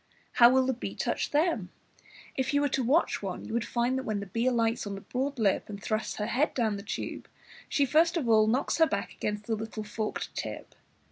[0.31, 1.69] How will the bee touch them?
[2.35, 4.95] If you were to watch one, you would find that when the bee alights on
[4.95, 7.27] the broad lip and thrusts her head down the tube,
[7.69, 10.73] she first of all knows her back against the little forked tip.